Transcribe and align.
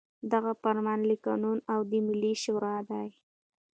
دغه 0.33 0.51
فرمان 0.61 0.99
له 1.09 1.15
قانون 1.25 1.57
او 1.73 1.79
د 1.89 1.91
ملي 2.07 2.33
شـوري 2.43 2.77
د 2.87 2.91